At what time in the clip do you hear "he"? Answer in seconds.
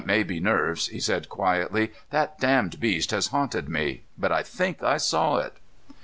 0.87-0.99